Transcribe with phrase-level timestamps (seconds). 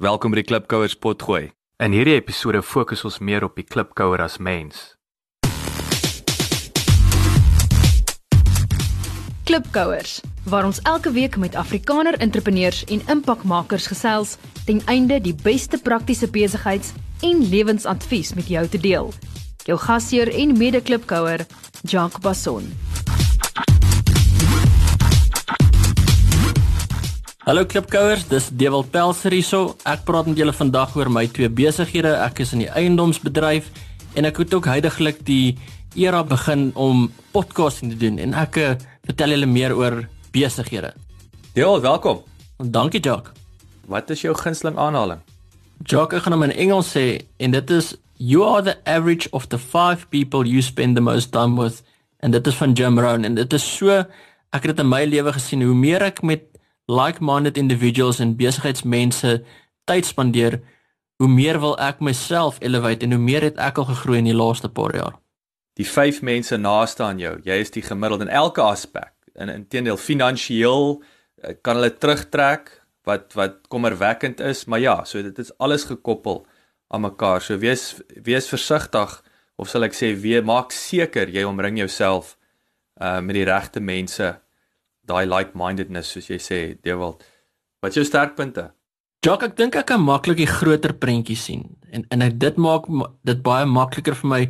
[0.00, 1.50] Welkom by die Klipkouers potgooi.
[1.84, 4.78] In hierdie episode fokus ons meer op die klipkouer as mens.
[9.44, 10.14] Klipkouers,
[10.48, 16.32] waar ons elke week met Afrikaner entrepreneurs en impakmakers gesels ten einde die beste praktiese
[16.32, 19.12] besigheids- en lewensadvies met jou te deel.
[19.68, 21.44] Jou gasheer en mede-klipkouer,
[21.84, 22.72] Jacques Basson.
[27.50, 29.72] Hallo klipkouers, dis Dewald Pelser hierso.
[29.82, 32.12] Ek praat met julle vandag oor my twee besighede.
[32.22, 33.72] Ek is in die eiendomsbedryf
[34.14, 35.56] en ek het ook heidaglik die
[35.98, 38.68] era begin om podcasting te doen en ek uh,
[39.08, 39.96] vertel julle meer oor
[40.30, 40.92] besighede.
[41.56, 42.20] Deel, welkom.
[42.62, 43.32] Dankie Jock.
[43.90, 45.18] Wat is jou gunsteling aanhaling?
[45.82, 49.50] Jock, ek gaan hom in Engels sê en dit is you are the average of
[49.50, 51.82] the 5 people you spend the most time with
[52.22, 54.04] en dit is van Jim Rohn en dit is so
[54.54, 56.46] ek het dit in my lewe gesien hoe meer ek met
[56.90, 59.38] like-minded individuals en besigheidsmense
[59.88, 60.60] tyd spandeer,
[61.20, 64.36] hoe meer wil ek myself elevate en hoe meer het ek al gegroei in die
[64.36, 65.16] laaste paar jaar.
[65.78, 69.12] Die 5 mense naaste aan jou, jy is die gemiddelde in elke aspek.
[69.34, 72.72] En intedeel finansiëel eh, kan hulle terugtrek
[73.08, 76.44] wat wat kommerwekkend is, maar ja, so dit is alles gekoppel
[76.88, 77.40] aan mekaar.
[77.40, 79.14] So wees wees versigtig
[79.56, 82.36] of sal ek sê wie maak seker jy omring jouself
[83.00, 84.34] uh met die regte mense
[85.10, 87.24] daai like-mindedness soos jy sê, Dewald.
[87.82, 88.70] Wat is jou sterkpunte?
[89.24, 92.86] Jock, ek dink ek kan maklik die groter prentjie sien en en ek dit maak
[93.28, 94.42] dit baie makliker vir my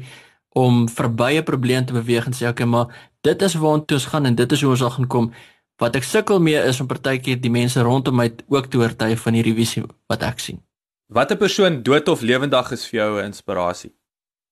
[0.55, 2.87] om verby 'n probleem te beweeg en sê okay, maar
[3.23, 5.33] dit is waartoe ons gaan en dit is hoe ons al gaan kom.
[5.79, 9.35] Wat ek sukkel mee is om partykeer die mense rondom my ook te oortuig van
[9.35, 10.61] hierdie visie wat ek sien.
[11.09, 13.93] Watter persoon dood of lewendig is vir jou 'n inspirasie?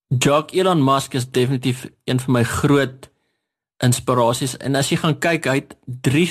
[0.09, 3.11] Jock Elon Musk is definitief een van my groot
[3.85, 4.57] inspirasies.
[4.65, 6.29] En as jy gaan kyk hy het drie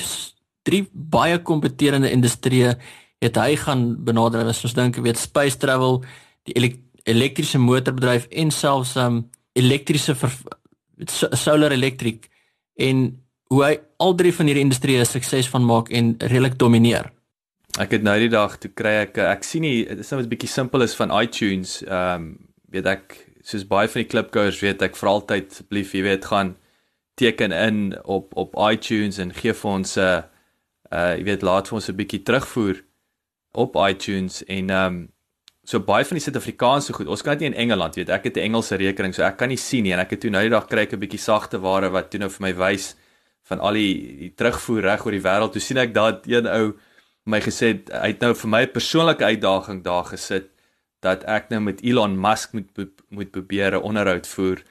[0.68, 2.74] drie baie kompeterende industrieë
[3.24, 4.48] het hy gaan benader.
[4.48, 6.02] As ons dink weet space travel
[6.48, 9.22] die elek elektriese motorbedryf en selfs um
[9.56, 10.12] elektriese
[11.40, 12.28] solar electric
[12.76, 13.06] en
[13.48, 17.14] hoe hy al drie van hierdie industrieë sukses van maak en redelik domineer.
[17.80, 20.34] Ek het nou die dag toe kry ek ek sien nie dit is net 'n
[20.36, 21.80] bietjie simpel is van iTunes.
[21.88, 26.26] Um weet ek soos baie van die klipkouers weet ek vir altyd asseblief jy weet
[26.26, 26.58] gaan
[27.18, 30.22] teken in op op iTunes en gee vir ons 'n uh,
[30.92, 32.84] uh jy weet laat vir ons 'n bietjie terugvoer
[33.52, 34.98] op iTunes en um
[35.68, 37.10] so baie van die Suid-Afrikaanse goed.
[37.12, 38.10] Ons kan dit nie in Engeland weet.
[38.10, 40.30] Ek het 'n Engelse rekening, so ek kan nie sien nie en ek het toe
[40.30, 42.96] nou die dag kry ek 'n bietjie sagte ware wat toe nou vir my wys
[43.44, 45.52] van al die, die terugvoer reg oor die wêreld.
[45.52, 46.74] Toe sien ek dat een ou
[47.26, 50.50] my gesê hy het nou vir my 'n persoonlike uitdaging daar gesit
[51.02, 52.70] dat ek nou met Elon Musk moet
[53.10, 54.64] moet probeer 'n onderhoud voer.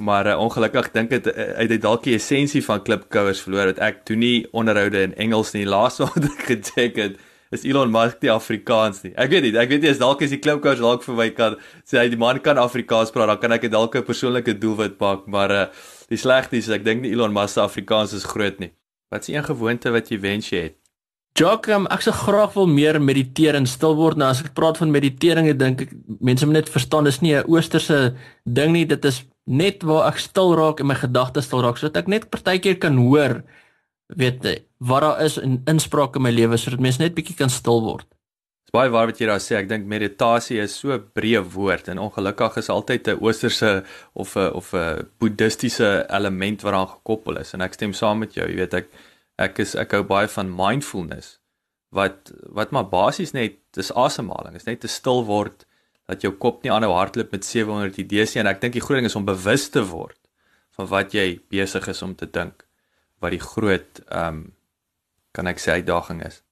[0.00, 3.78] Maar uh, ongelukkig dink dit uh, uit uit dalk die essensie van klipkouers verloor dat
[3.78, 5.66] ek toe nie onderhoude in Engels nie.
[5.68, 7.20] Laaste wat ek gecheck het
[7.52, 9.12] is Elon Musk die Afrikaans nie.
[9.20, 11.58] Ek weet nie, ek weet nie as dalk is die klipkouers dalk vir my kan
[11.84, 14.96] sê hy die man kan Afrikaans praat, dan kan ek dit dalk 'n persoonlike doelwit
[15.00, 15.66] maak, maar uh,
[16.08, 18.72] die slegste is ek dink nie Elon Musk se Afrikaans is groot nie.
[19.12, 20.76] Wat is 'n gewoonte wat jy wens jy het?
[21.36, 24.16] Jokum, ek sou graag wil meer mediteer en stil word.
[24.16, 27.34] Nou as ek praat van meditering, ek dink ek mense moet net verstaan dis nie
[27.36, 28.14] 'n oosterse
[28.44, 32.04] ding nie, dit is net waar ek stil raak en my gedagtes stil raak sodat
[32.04, 33.42] ek net partykeer kan hoor
[34.16, 34.44] weet
[34.78, 38.06] wat daar is in inspraak in my lewe sodat mense net bietjie kan stil word.
[38.66, 39.56] Dis baie waar wat jy daar sê.
[39.58, 44.36] Ek dink meditasie is so 'n breë woord en ongelukkig is altyd 'n oosterse of
[44.36, 48.46] 'n of 'n boeddhistiese element wat daaraan gekoppel is en ek stem saam met jou.
[48.46, 48.88] Jy weet ek
[49.38, 51.38] ek is ek hou baie van mindfulness
[51.90, 54.54] wat wat maar basies net dis asemhaling.
[54.54, 55.66] Is net te stil word
[56.12, 59.00] dat jou kop nie aanhou hardloop met 700 idees nie en ek dink die groot
[59.00, 60.18] ding is om bewus te word
[60.76, 62.66] van wat jy besig is om te dink
[63.22, 64.50] wat die groot ehm um,
[65.32, 66.42] kan ek sê uitdaging is.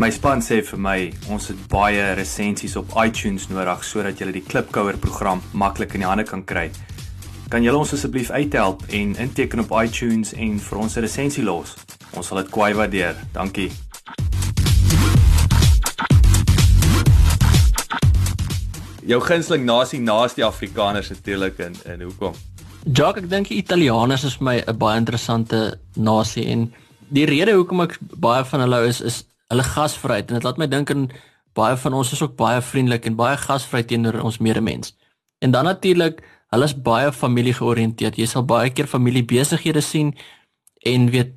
[0.00, 0.98] My span sê vir my
[1.34, 6.08] ons het baie resensies op iTunes nodig sodat jy die Klipkouer program maklik in die
[6.08, 6.68] hande kan kry.
[7.50, 11.76] Kan julle ons asseblief uithelp en inteken op iTunes en vir ons 'n resensie los?
[12.16, 13.16] Ons sal dit kwai waardeer.
[13.34, 13.89] Dankie.
[19.10, 22.36] Jou gunsteling nasie naas die Afrikaners natuurlik en en hoekom?
[22.84, 26.72] Jacques, ek dink die Italianers is vir my 'n baie interessante nasie en
[27.10, 30.66] die rede hoekom ek baie van hulle is is hulle gasvryheid en dit laat my
[30.66, 31.10] dink aan
[31.54, 34.94] baie van ons is ook baie vriendelik en baie gasvry teenoor ons medemens.
[35.42, 38.16] En dan natuurlik, hulle is baie familiegeoriënteerd.
[38.16, 40.14] Jy sal baie keer familiebesighede sien
[40.86, 41.34] en weet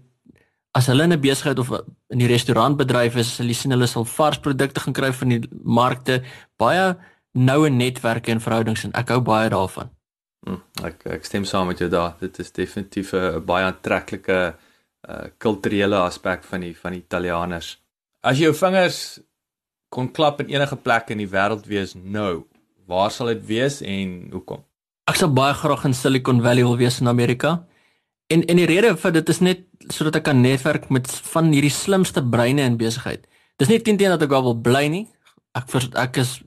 [0.74, 1.72] as hulle in 'n besigheid of
[2.10, 6.24] in die restaurantbedryf is, jy sien hulle sal vars produkte gaan kry van die markte.
[6.58, 6.96] Baie
[7.34, 9.90] noue netwerke en verhoudings en ek hou baie daarvan.
[10.46, 12.16] Hm, ek ek stem saam met jou daar.
[12.20, 14.56] Dit is definitief 'n baie aantreklike
[15.10, 17.78] uh kulturele aspek van die van die Italianers.
[18.22, 19.20] As jy jou vingers
[19.90, 22.46] kon klap in enige plek in die wêreld wees nou,
[22.88, 24.64] waar sal dit wees en hoekom?
[25.08, 27.66] Ek sou baie graag in Silicon Valley wil wees in Amerika.
[28.28, 31.74] En en die rede vir dit is net sodat ek kan netwerk met van hierdie
[31.74, 33.28] slimste breine in besigheid.
[33.60, 35.06] Dis nie teen teen dat ek wel wil bly nie.
[35.54, 36.40] Ek vers, ek is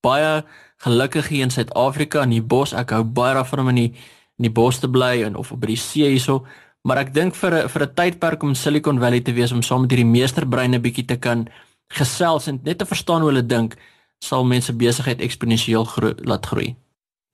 [0.00, 0.44] baie
[0.84, 2.72] gelukkig hier in Suid-Afrika in die bos.
[2.72, 3.92] Ek hou baie daarvan om in die
[4.38, 6.44] in die bos te bly en of op by die see hierso.
[6.86, 9.80] Maar ek dink vir 'n vir 'n tydperk om Silicon Valley te wees om saam
[9.82, 11.48] met hierdie meesterbreine bietjie te kan
[11.88, 13.76] gesels en net te verstaan hoe hulle dink,
[14.20, 16.76] sal mense besigheid eksponensieel gro laat groei.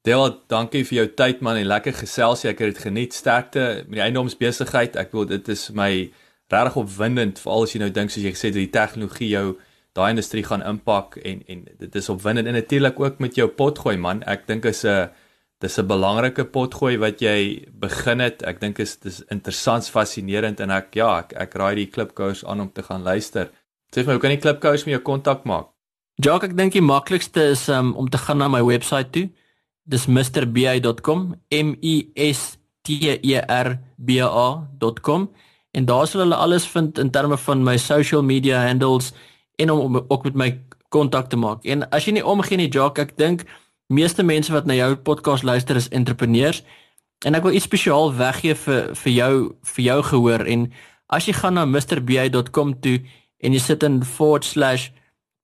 [0.05, 2.45] Deel, dankie vir jou tyd man en lekker gesels.
[2.45, 3.15] Ek het dit geniet.
[3.15, 4.97] Sterkte met die eiendomsbesigheid.
[4.97, 6.11] Ek wil dit is my
[6.53, 9.57] regtig opwindend veral as jy nou dink soos jy gesê het die tegnologie jou
[9.95, 13.97] daai industrie gaan impak en en dit is opwindend en natuurlik ook met jou potgooi
[13.97, 14.23] man.
[14.27, 15.11] Ek dink is 'n
[15.61, 18.43] dis 'n belangrike potgooi wat jy begin het.
[18.43, 22.61] Ek dink is dis interessant, fascinerend en ek ja, ek ek raai die klipkous aan
[22.61, 23.51] om te gaan luister.
[23.95, 25.67] Sê vir my, hoe kan die klipkous met jou kontak maak?
[26.17, 29.31] Jock, ek dink die maklikste is um, om te gaan na my webwerf toe.
[29.87, 35.31] Dis mrba.com, M I S T E R B A.com
[35.75, 39.13] en daar sal hulle alles vind in terme van my social media handles
[39.57, 41.65] en om, om ook met my kontak te maak.
[41.65, 43.45] En as jy nie omgee nie, Jock, ek dink
[43.93, 46.63] meeste mense wat na jou podcast luister is entrepreneurs
[47.25, 49.35] en ek wil iets spesiaal weggee vir vir jou
[49.75, 50.73] vir jou gehoor en
[51.13, 52.99] as jy gaan na mrba.com toe
[53.45, 54.01] en jy sit in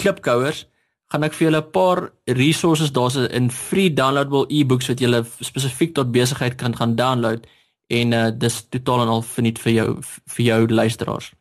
[0.01, 0.65] /klipkouers
[1.13, 5.95] gaan ek vir julle 'n paar resources daar's in free downloadable e-books wat julle spesifiek
[5.95, 7.47] tot besigheid kan gaan download
[7.91, 9.89] en uh, dis totaal en al verniet vir jou
[10.37, 11.33] vir jou luisteraars.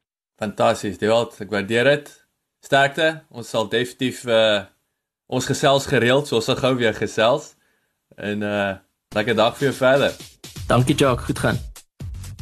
[0.42, 2.10] Fantasties, Dewald, ek waardeer dit.
[2.66, 3.24] Sterkte.
[3.30, 4.62] Ons sal definitief uh
[5.30, 7.54] ons gesels gereeld, so ons sal gou weer gesels.
[8.18, 8.74] En uh
[9.16, 10.16] lekker dag vir jou verder.
[10.68, 11.58] Dankie Jacques, goed gaan.